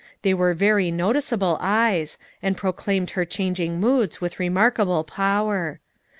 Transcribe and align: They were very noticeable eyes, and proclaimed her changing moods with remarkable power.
They 0.23 0.33
were 0.33 0.55
very 0.55 0.89
noticeable 0.89 1.59
eyes, 1.61 2.17
and 2.41 2.57
proclaimed 2.57 3.11
her 3.11 3.23
changing 3.23 3.79
moods 3.79 4.19
with 4.19 4.39
remarkable 4.39 5.03
power. 5.03 5.79